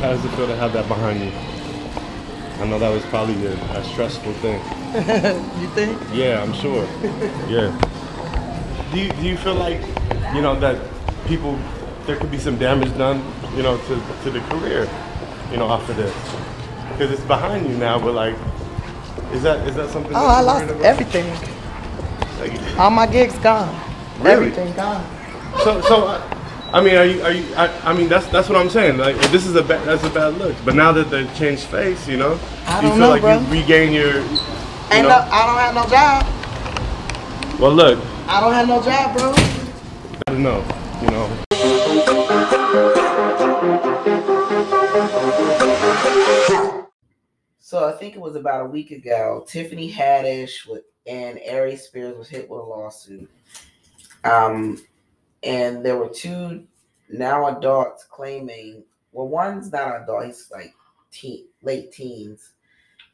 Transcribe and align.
How 0.00 0.10
does 0.10 0.24
it 0.24 0.28
feel 0.30 0.46
to 0.46 0.56
have 0.56 0.72
that 0.74 0.86
behind 0.88 1.20
you? 1.20 1.32
I 2.62 2.66
know 2.68 2.78
that 2.78 2.90
was 2.90 3.04
probably 3.06 3.46
a, 3.46 3.52
a 3.52 3.84
stressful 3.84 4.32
thing. 4.34 4.60
you 5.60 5.68
think? 5.68 6.00
Yeah, 6.12 6.42
I'm 6.42 6.52
sure. 6.52 6.84
Yeah. 7.48 7.72
Do 8.92 9.00
you, 9.00 9.10
do 9.12 9.22
you 9.22 9.36
feel 9.38 9.54
like, 9.54 9.80
you 10.34 10.42
know, 10.42 10.58
that 10.60 10.78
people, 11.26 11.58
there 12.06 12.16
could 12.16 12.30
be 12.30 12.38
some 12.38 12.58
damage 12.58 12.96
done, 12.98 13.24
you 13.56 13.62
know, 13.62 13.78
to, 13.78 14.02
to 14.24 14.30
the 14.30 14.40
career, 14.48 14.88
you 15.50 15.56
know, 15.56 15.68
after 15.68 15.92
this? 15.94 16.14
Because 16.92 17.10
it's 17.10 17.24
behind 17.24 17.68
you 17.68 17.76
now, 17.76 17.98
but 17.98 18.12
like, 18.14 18.34
is 19.32 19.42
that 19.42 19.66
is 19.66 19.74
that 19.76 19.90
something? 19.90 20.14
Oh, 20.14 20.26
I 20.26 20.40
lost 20.40 20.64
about? 20.64 20.82
everything. 20.82 21.26
Like, 22.38 22.78
All 22.78 22.90
my 22.90 23.06
gigs 23.06 23.36
gone. 23.38 23.74
Really? 24.18 24.48
Everything 24.48 24.72
gone. 24.74 25.04
So, 25.64 25.80
so 25.82 26.06
uh, 26.06 26.35
I 26.76 26.82
mean, 26.82 26.94
are 26.94 27.06
you, 27.06 27.22
are 27.22 27.32
you? 27.32 27.54
I, 27.54 27.68
I 27.88 27.94
mean, 27.94 28.06
that's 28.06 28.26
that's 28.26 28.50
what 28.50 28.58
I'm 28.58 28.68
saying. 28.68 28.98
Like, 28.98 29.16
this 29.30 29.46
is 29.46 29.54
a 29.54 29.62
bad, 29.62 29.86
that's 29.88 30.04
a 30.04 30.10
bad 30.10 30.36
look. 30.36 30.54
But 30.62 30.74
now 30.74 30.92
that 30.92 31.08
they 31.08 31.26
changed 31.28 31.62
face, 31.68 32.06
you 32.06 32.18
know, 32.18 32.38
I 32.66 32.82
do 32.82 32.88
you 32.88 32.92
don't 32.92 32.98
feel 32.98 33.00
know, 33.00 33.08
like 33.08 33.22
bro. 33.22 33.40
you 33.40 33.46
regain 33.46 33.94
your. 33.94 34.20
You 34.20 34.38
Ain't 34.92 35.08
know? 35.08 35.08
no, 35.08 35.26
I 35.32 35.46
don't 35.46 35.58
have 35.58 35.74
no 35.74 35.86
job. 35.88 36.26
well, 37.58 37.72
look, 37.72 37.98
I 38.28 38.40
don't 38.42 38.52
have 38.52 38.68
no 38.68 38.82
job, 38.82 39.16
bro. 39.16 39.32
I 40.26 40.32
don't 40.32 40.42
know, 40.42 40.62
you 41.00 41.08
know. 41.08 41.44
So 47.58 47.88
I 47.88 47.92
think 47.92 48.16
it 48.16 48.20
was 48.20 48.36
about 48.36 48.66
a 48.66 48.68
week 48.68 48.90
ago. 48.90 49.46
Tiffany 49.48 49.90
Haddish 49.90 50.68
with, 50.68 50.84
and 51.06 51.38
Aries 51.42 51.84
Spears 51.84 52.18
was 52.18 52.28
hit 52.28 52.50
with 52.50 52.60
a 52.60 52.62
lawsuit. 52.62 53.30
Um, 54.24 54.76
and 55.46 55.86
there 55.86 55.96
were 55.96 56.08
two 56.08 56.66
now 57.08 57.56
adults 57.56 58.04
claiming. 58.04 58.82
Well, 59.12 59.28
one's 59.28 59.72
not 59.72 60.02
adult; 60.02 60.26
he's 60.26 60.50
like 60.50 60.74
teen, 61.10 61.46
late 61.62 61.92
teens, 61.92 62.50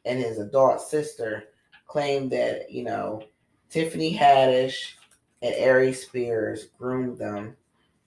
and 0.05 0.19
his 0.19 0.39
adult 0.39 0.81
sister 0.81 1.45
claimed 1.87 2.31
that 2.31 2.71
you 2.71 2.83
know 2.83 3.23
Tiffany 3.69 4.17
Haddish 4.17 4.95
and 5.41 5.53
Aries 5.55 6.05
Spears 6.05 6.67
groomed 6.77 7.19
them 7.19 7.55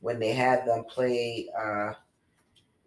when 0.00 0.18
they 0.18 0.32
had 0.32 0.66
them 0.66 0.84
play 0.84 1.48
uh, 1.58 1.92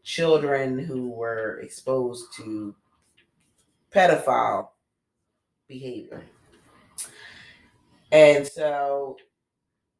children 0.03 0.77
who 0.77 1.09
were 1.09 1.59
exposed 1.61 2.33
to 2.35 2.75
pedophile 3.91 4.69
behavior. 5.67 6.23
And 8.11 8.45
so 8.45 9.17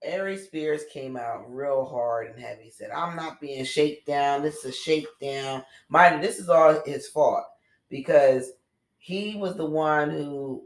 Aries 0.02 0.46
Spears 0.46 0.84
came 0.92 1.18
out 1.18 1.44
real 1.54 1.86
hard 1.86 2.28
and 2.32 2.40
heavy. 2.40 2.70
Said, 2.70 2.92
I'm 2.92 3.16
not 3.16 3.42
being 3.42 3.66
shakedown. 3.66 4.40
down. 4.40 4.42
This 4.44 4.64
is 4.64 4.66
a 4.66 4.72
shakedown. 4.72 5.64
Mind 5.90 6.16
you, 6.16 6.22
this 6.28 6.40
is 6.40 6.50
all 6.50 6.82
his 6.86 7.08
fault 7.08 7.44
because 7.90 8.52
he 8.98 9.36
was 9.36 9.56
the 9.56 9.66
one 9.66 10.10
who 10.10 10.64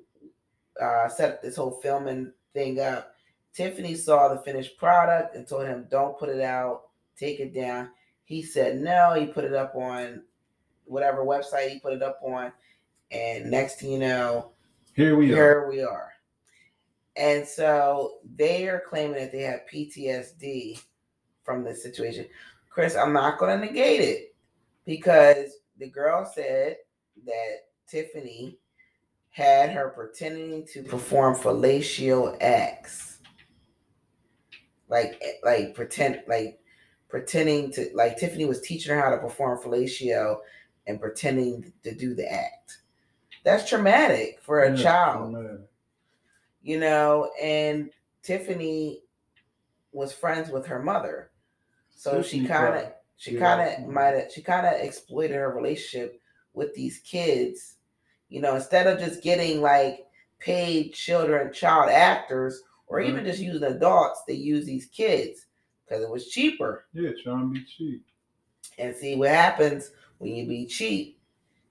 uh, 0.81 1.08
set 1.09 1.42
this 1.42 1.56
whole 1.56 1.80
filming 1.81 2.31
thing 2.54 2.80
up. 2.80 3.14
Tiffany 3.54 3.95
saw 3.95 4.28
the 4.34 4.42
finished 4.42 4.78
product 4.78 5.36
and 5.36 5.48
told 5.48 5.66
him, 5.67 5.88
Don't 5.89 6.17
put 6.17 6.30
it 6.30 6.42
out, 6.42 6.84
take 7.17 7.39
it 7.39 7.54
down. 7.54 7.89
He 8.26 8.42
said 8.42 8.80
no. 8.80 9.14
He 9.14 9.28
put 9.28 9.44
it 9.44 9.54
up 9.54 9.76
on 9.76 10.23
whatever 10.86 11.23
website 11.23 11.70
he 11.70 11.80
put 11.80 11.94
it 11.94 12.02
up 12.02 12.20
on. 12.23 12.52
And 13.11 13.52
next 13.52 13.80
thing 13.80 13.92
you 13.92 14.00
know, 14.00 14.52
Here 14.95 15.16
we 15.16 15.31
are. 15.31 15.36
here 15.36 15.70
we 15.70 15.84
are. 15.84 16.12
And 17.16 17.47
so 17.47 18.16
they 18.36 18.67
are 18.67 18.83
claiming 18.88 19.17
that 19.17 19.31
they 19.31 19.42
have 19.42 19.61
PTSD 19.72 20.81
from 21.44 21.64
this 21.64 21.83
situation. 21.83 22.25
Kris, 22.70 22.95
I'm 22.95 23.14
not 23.14 23.38
going 23.38 23.59
to 23.59 23.66
negate 23.66 24.02
it 24.02 24.36
because 24.86 25.52
the 25.78 25.89
girl 25.89 26.25
said 26.25 26.78
that 27.25 27.58
Tiffany 27.88 28.58
had 29.30 29.72
her 29.72 29.89
pretending 29.89 30.66
to 30.67 30.83
perform 30.83 31.36
fellatio 31.36 32.37
acts. 32.42 33.20
Like 34.89 35.20
eh, 35.21 35.33
like 35.43 35.73
pretend 35.73 36.21
like 36.27 36.60
pretending 37.10 37.71
to 37.73 37.89
like 37.93 38.17
Tiffany 38.17 38.45
was 38.45 38.61
teaching 38.61 38.93
her 38.93 39.02
how 39.02 39.10
to 39.10 39.17
perform 39.17 39.60
fellatio 39.60 40.37
and 40.87 40.99
pretending 40.99 41.73
to 41.83 41.95
do 41.95 42.14
the 42.14 42.32
act. 42.32 42.80
That's 43.43 43.67
traumatic 43.67 44.39
for 44.42 44.64
a 44.64 44.76
Yeah, 44.76 44.76
child 44.76 45.32
man. 45.33 45.67
You 46.63 46.79
know, 46.79 47.29
and 47.41 47.91
Tiffany 48.23 49.01
was 49.91 50.11
friends 50.13 50.49
with 50.49 50.65
her 50.65 50.81
mother. 50.81 51.29
So 51.95 52.23
she 52.23 52.45
kind 52.45 52.75
of 52.75 52.93
she 53.17 53.35
kind 53.37 53.61
of 53.61 53.87
might 53.87 54.15
have 54.15 54.31
she 54.31 54.41
kind 54.41 54.65
of 54.65 54.73
exploited 54.73 55.35
her 55.35 55.53
relationship 55.53 56.19
with 56.53 56.73
these 56.73 56.99
kids. 56.99 57.75
You 58.29 58.41
know, 58.41 58.55
instead 58.55 58.87
of 58.87 58.99
just 58.99 59.21
getting 59.21 59.61
like 59.61 60.07
paid 60.39 60.93
children 60.93 61.53
child 61.53 61.89
actors 61.89 62.61
or 62.87 62.99
Mm-hmm. 62.99 63.11
even 63.11 63.25
just 63.25 63.39
using 63.39 63.63
adults, 63.63 64.23
they 64.27 64.33
use 64.33 64.65
these 64.65 64.85
kids 64.87 65.45
because 65.85 66.03
it 66.03 66.09
was 66.09 66.27
cheaper. 66.30 66.85
Yeah, 66.93 67.11
trying 67.23 67.53
to 67.53 67.59
be 67.59 67.65
cheap. 67.65 68.05
And 68.77 68.95
see 68.95 69.15
what 69.15 69.30
happens 69.30 69.91
when 70.17 70.33
you 70.35 70.47
be 70.47 70.65
cheap. 70.65 71.19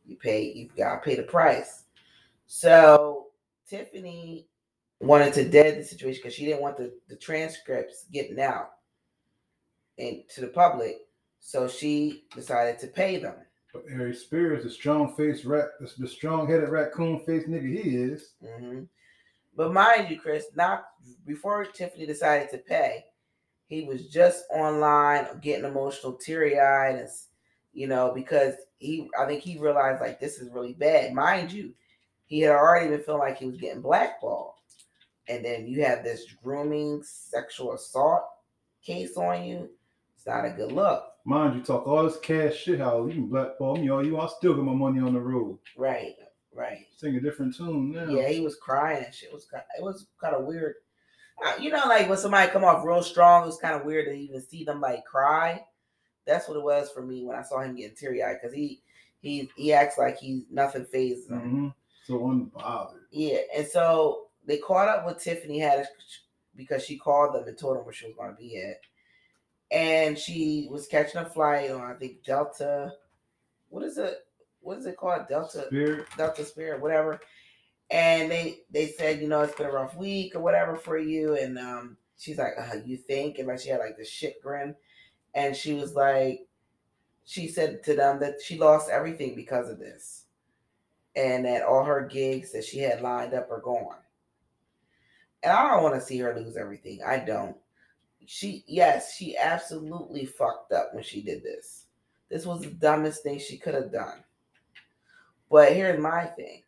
You 0.06 0.16
pay, 0.16 0.52
you 0.52 0.68
gotta 0.76 1.00
pay 1.00 1.14
the 1.16 1.22
price. 1.22 1.84
So 2.46 3.28
Tiffany 3.68 4.46
wanted 5.02 5.34
to 5.34 5.48
dead 5.48 5.78
the 5.78 5.84
situation 5.84 6.20
because 6.22 6.34
she 6.34 6.46
didn't 6.46 6.62
want 6.62 6.76
the, 6.76 6.92
the 7.08 7.16
transcripts 7.16 8.06
getting 8.12 8.40
out 8.40 8.70
and 9.98 10.22
to 10.34 10.40
the 10.40 10.48
public. 10.48 10.96
So 11.40 11.68
she 11.68 12.24
decided 12.34 12.78
to 12.80 12.86
pay 12.86 13.18
them. 13.18 13.34
But 13.72 13.84
Aries 13.90 14.20
Spears, 14.20 14.64
the 14.64 14.70
strong 14.70 15.14
faced 15.16 15.44
rat, 15.44 15.68
the 15.98 16.06
strong 16.06 16.48
headed 16.48 16.68
raccoon 16.68 17.20
faced 17.20 17.48
nigga 17.48 17.82
he 17.82 17.96
is. 17.96 18.34
hmm 18.40 18.82
But 19.56 19.72
mind 19.72 20.10
you, 20.10 20.20
Kris, 20.20 20.46
not 20.54 20.84
before 21.26 21.64
Tiffany 21.64 22.06
decided 22.06 22.50
to 22.50 22.58
pay, 22.58 23.04
he 23.66 23.84
was 23.84 24.08
just 24.08 24.44
online 24.50 25.26
getting 25.40 25.64
emotional, 25.64 26.12
teary 26.12 26.60
eyed, 26.60 26.96
and 26.96 27.08
you 27.72 27.86
know, 27.88 28.12
because 28.14 28.54
he, 28.78 29.08
I 29.18 29.24
think 29.24 29.42
he 29.42 29.58
realized 29.58 30.00
like 30.00 30.20
this 30.20 30.38
is 30.38 30.50
really 30.52 30.74
bad. 30.74 31.14
Mind 31.14 31.50
you, 31.50 31.72
he 32.26 32.40
had 32.40 32.52
already 32.52 32.88
been 32.90 33.00
feeling 33.02 33.20
like 33.20 33.38
he 33.38 33.46
was 33.46 33.56
getting 33.56 33.80
blackballed, 33.80 34.54
and 35.28 35.44
then 35.44 35.66
you 35.66 35.84
have 35.84 36.02
this 36.04 36.26
grooming, 36.42 37.02
sexual 37.02 37.74
assault 37.74 38.24
case 38.84 39.16
on 39.16 39.44
you. 39.44 39.68
It's 40.16 40.26
not 40.26 40.44
a 40.44 40.50
good 40.50 40.72
look, 40.72 41.04
Mind 41.24 41.56
you, 41.56 41.62
talk 41.62 41.86
all 41.86 42.04
this 42.04 42.18
cash 42.18 42.56
shit, 42.56 42.80
how 42.80 43.06
you 43.06 43.12
can 43.14 43.26
blackball 43.28 43.76
me 43.76 43.90
all 43.90 44.04
you 44.04 44.18
I 44.18 44.26
still 44.28 44.54
get 44.54 44.64
my 44.64 44.72
money 44.74 45.00
on 45.00 45.14
the 45.14 45.20
road. 45.20 45.58
right? 45.76 46.14
Right. 46.54 46.86
Sing 46.96 47.16
a 47.16 47.20
different 47.20 47.56
tune 47.56 47.92
now. 47.92 48.06
Yeah, 48.08 48.28
he 48.28 48.40
was 48.40 48.56
crying 48.56 49.04
and 49.04 49.14
shit. 49.14 49.30
It 49.30 49.34
was 49.34 49.46
kind 49.46 49.64
it 49.78 49.82
was 49.82 50.06
kind 50.20 50.34
of 50.34 50.44
weird. 50.44 50.74
Uh, 51.44 51.54
you 51.60 51.70
know, 51.70 51.84
like 51.88 52.08
when 52.08 52.18
somebody 52.18 52.50
come 52.50 52.62
off 52.62 52.84
real 52.84 53.02
strong, 53.02 53.44
it 53.44 53.46
was 53.46 53.56
kind 53.58 53.74
of 53.74 53.86
weird 53.86 54.06
to 54.06 54.12
even 54.12 54.40
see 54.40 54.62
them 54.62 54.80
like 54.80 55.04
cry. 55.04 55.64
That's 56.26 56.46
what 56.48 56.56
it 56.58 56.62
was 56.62 56.90
for 56.90 57.02
me 57.02 57.24
when 57.24 57.36
I 57.38 57.42
saw 57.42 57.60
him 57.62 57.74
getting 57.74 57.96
teary 57.96 58.22
eyed 58.22 58.36
because 58.40 58.54
he 58.54 58.82
he 59.22 59.50
he 59.56 59.72
acts 59.72 59.96
like 59.96 60.18
he's 60.18 60.42
nothing 60.50 60.84
phases 60.84 61.30
him. 61.30 61.38
hmm 61.40 61.68
So 62.04 62.18
unbothered. 62.18 63.00
Yeah, 63.10 63.38
and 63.56 63.66
so 63.66 64.26
they 64.46 64.58
caught 64.58 64.88
up 64.88 65.06
with 65.06 65.22
Tiffany 65.22 65.60
Haddish 65.60 65.86
because 66.56 66.84
she 66.84 66.98
called 66.98 67.34
them 67.34 67.46
and 67.46 67.56
told 67.56 67.76
them 67.76 67.84
where 67.84 67.94
she 67.94 68.06
was 68.06 68.16
going 68.16 68.30
to 68.30 68.36
be 68.36 68.58
at, 68.58 68.80
and 69.70 70.18
she 70.18 70.68
was 70.70 70.86
catching 70.86 71.20
a 71.20 71.24
flight 71.28 71.70
on 71.70 71.80
I 71.80 71.94
think 71.94 72.22
Delta. 72.24 72.92
What 73.68 73.84
is 73.84 73.98
it? 73.98 74.18
What 74.60 74.78
is 74.78 74.86
it 74.86 74.96
called? 74.96 75.28
Delta. 75.28 75.66
Spirit. 75.66 76.06
Delta 76.16 76.44
Spirit, 76.44 76.80
whatever. 76.80 77.20
And 77.90 78.30
they 78.30 78.60
they 78.70 78.88
said, 78.88 79.20
you 79.20 79.28
know, 79.28 79.42
it's 79.42 79.54
been 79.54 79.66
a 79.66 79.72
rough 79.72 79.96
week 79.96 80.34
or 80.34 80.40
whatever 80.40 80.76
for 80.76 80.98
you. 80.98 81.36
And 81.36 81.58
um, 81.58 81.96
she's 82.18 82.38
like, 82.38 82.52
uh, 82.58 82.76
you 82.84 82.96
think? 82.96 83.38
And 83.38 83.48
like 83.48 83.60
she 83.60 83.70
had 83.70 83.80
like 83.80 83.96
this 83.96 84.10
shit 84.10 84.42
grin. 84.42 84.74
And 85.34 85.56
she 85.56 85.74
was 85.74 85.94
like, 85.94 86.46
she 87.24 87.48
said 87.48 87.82
to 87.84 87.94
them 87.94 88.20
that 88.20 88.40
she 88.44 88.58
lost 88.58 88.90
everything 88.90 89.34
because 89.34 89.68
of 89.68 89.78
this. 89.78 90.24
And 91.16 91.44
that 91.44 91.62
all 91.62 91.84
her 91.84 92.06
gigs 92.06 92.52
that 92.52 92.64
she 92.64 92.78
had 92.78 93.02
lined 93.02 93.34
up 93.34 93.50
are 93.50 93.60
gone. 93.60 93.96
And 95.42 95.52
I 95.52 95.70
don't 95.70 95.82
want 95.82 95.94
to 95.94 96.00
see 96.00 96.18
her 96.18 96.34
lose 96.36 96.56
everything. 96.56 97.00
I 97.06 97.18
don't. 97.18 97.56
She 98.26 98.64
yes, 98.66 99.16
she 99.16 99.36
absolutely 99.36 100.26
fucked 100.26 100.72
up 100.72 100.94
when 100.94 101.02
she 101.02 101.22
did 101.22 101.42
this. 101.42 101.86
This 102.28 102.46
was 102.46 102.60
the 102.60 102.70
dumbest 102.70 103.22
thing 103.22 103.38
she 103.38 103.58
could 103.58 103.74
have 103.74 103.92
done. 103.92 104.22
But 105.50 105.72
here's 105.72 106.00
my 106.00 106.24
thing. 106.24 106.62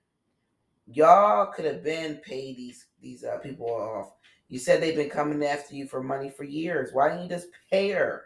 Y'all 0.87 1.47
could 1.47 1.65
have 1.65 1.82
been 1.82 2.17
paid 2.17 2.56
these 2.56 2.87
these 3.00 3.25
uh, 3.25 3.38
people 3.38 3.67
off. 3.71 4.12
You 4.49 4.59
said 4.59 4.82
they've 4.82 4.97
been 4.97 5.11
coming 5.11 5.44
after 5.44 5.75
you 5.75 5.87
for 5.87 6.03
money 6.03 6.29
for 6.29 6.44
years. 6.44 6.91
Why 6.93 7.09
didn't 7.09 7.25
you 7.25 7.29
just 7.29 7.49
pay 7.70 7.91
her? 7.91 8.25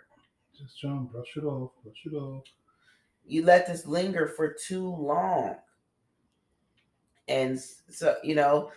Just 0.59 0.81
to 0.81 1.09
brush 1.13 1.37
it 1.37 1.45
off, 1.45 1.71
brush 1.85 2.03
it 2.05 2.15
off. 2.15 2.45
You 3.27 3.45
let 3.45 3.67
this 3.67 3.87
linger 3.87 4.27
for 4.27 4.53
too 4.53 4.89
long. 4.89 5.57
And 7.29 7.61
so, 7.91 8.17
you 8.25 8.35
know, 8.35 8.73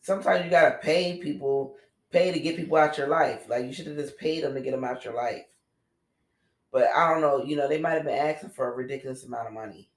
sometimes 0.00 0.44
you 0.44 0.50
gotta 0.50 0.78
pay 0.78 1.18
people, 1.18 1.76
pay 2.10 2.32
to 2.32 2.40
get 2.40 2.56
people 2.56 2.76
out 2.76 2.98
your 2.98 3.08
life. 3.08 3.48
Like 3.48 3.64
you 3.64 3.72
should 3.72 3.86
have 3.86 3.96
just 3.96 4.18
paid 4.18 4.44
them 4.44 4.54
to 4.54 4.60
get 4.60 4.72
them 4.72 4.84
out 4.84 5.04
your 5.04 5.14
life. 5.14 5.44
But 6.72 6.88
I 6.94 7.10
don't 7.10 7.20
know. 7.20 7.44
You 7.44 7.56
know, 7.56 7.68
they 7.68 7.80
might 7.80 7.94
have 7.94 8.04
been 8.04 8.14
asking 8.18 8.50
for 8.50 8.72
a 8.72 8.76
ridiculous 8.76 9.24
amount 9.24 9.48
of 9.48 9.52
money. 9.54 9.90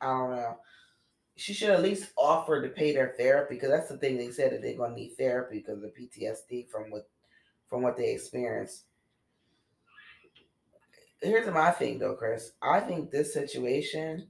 I 0.00 0.06
don't 0.06 0.36
know. 0.36 0.58
She 1.36 1.52
should 1.52 1.70
at 1.70 1.82
least 1.82 2.12
offer 2.16 2.62
to 2.62 2.68
pay 2.68 2.92
their 2.92 3.14
therapy 3.18 3.54
because 3.54 3.70
that's 3.70 3.88
the 3.88 3.96
thing 3.96 4.16
they 4.16 4.30
said 4.30 4.52
that 4.52 4.62
they're 4.62 4.76
gonna 4.76 4.94
need 4.94 5.16
therapy 5.16 5.58
because 5.58 5.82
of 5.82 5.94
PTSD 5.94 6.68
from 6.70 6.90
what 6.90 7.08
from 7.68 7.82
what 7.82 7.96
they 7.96 8.12
experienced. 8.12 8.84
Here's 11.20 11.52
my 11.52 11.70
thing 11.70 11.98
though, 11.98 12.14
Kris. 12.14 12.52
I 12.62 12.80
think 12.80 13.10
this 13.10 13.32
situation 13.32 14.28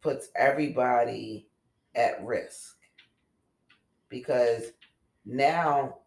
puts 0.00 0.28
everybody 0.36 1.48
at 1.94 2.24
risk 2.24 2.77
because 4.08 4.72
now 5.24 5.98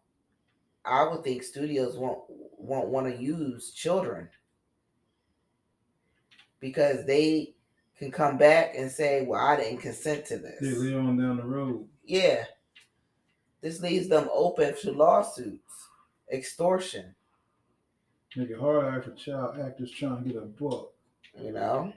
I 0.84 1.04
would 1.04 1.22
think 1.24 1.42
studios 1.42 1.96
won't 1.96 2.20
won't 2.28 2.88
want 2.88 3.06
to 3.06 3.22
use 3.22 3.72
children 3.72 4.28
because 6.60 7.04
they 7.06 7.54
can 7.98 8.10
come 8.10 8.36
back 8.36 8.74
and 8.76 8.90
say, 8.90 9.24
"Well, 9.26 9.40
I 9.40 9.56
didn't 9.56 9.78
consent 9.78 10.26
to 10.26 10.38
this." 10.38 10.60
They 10.60 10.74
live 10.74 10.98
on 10.98 11.16
down 11.16 11.36
the 11.36 11.44
road. 11.44 11.88
Yeah, 12.04 12.44
this 13.60 13.80
leaves 13.80 14.08
them 14.08 14.28
open 14.32 14.74
to 14.78 14.92
lawsuits, 14.92 15.88
extortion. 16.32 17.14
Make 18.34 18.50
it 18.50 18.58
harder 18.58 19.02
for 19.02 19.10
child 19.10 19.60
actors 19.60 19.90
trying 19.90 20.24
to 20.24 20.28
get 20.30 20.42
a 20.42 20.46
book. 20.46 20.94
You 21.40 21.52
know, 21.52 21.92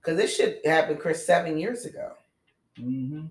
because 0.00 0.16
this 0.16 0.36
should 0.36 0.60
happened, 0.64 1.00
Kris, 1.00 1.24
seven 1.24 1.58
years 1.58 1.84
ago, 1.84 2.14
Mm-hmm. 2.78 3.26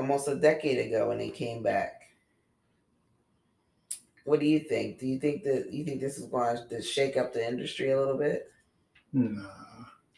Almost 0.00 0.28
a 0.28 0.34
decade 0.34 0.78
ago, 0.78 1.08
when 1.08 1.18
they 1.18 1.28
came 1.28 1.62
back. 1.62 2.00
What 4.24 4.40
do 4.40 4.46
you 4.46 4.60
think? 4.60 4.98
Do 4.98 5.06
you 5.06 5.18
think 5.18 5.44
that 5.44 5.70
you 5.70 5.84
think 5.84 6.00
this 6.00 6.16
is 6.18 6.24
going 6.26 6.56
to 6.68 6.82
shake 6.82 7.18
up 7.18 7.34
the 7.34 7.46
industry 7.46 7.90
a 7.90 8.00
little 8.00 8.16
bit? 8.16 8.50
Nah. 9.12 9.42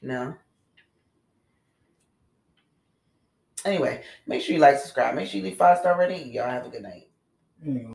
No. 0.02 0.34
Anyway, 3.64 4.02
make 4.26 4.43
sure 4.43 4.55
you 4.55 4.61
like, 4.61 4.79
subscribe. 4.79 5.14
Make 5.14 5.29
sure 5.29 5.38
you 5.38 5.46
leave 5.46 5.56
five 5.56 5.79
star 5.79 5.99
rating. 5.99 6.32
Y'all 6.32 6.49
have 6.49 6.67
a 6.67 6.69
good 6.69 6.82
night. 6.82 7.08
Gonna 7.64 7.93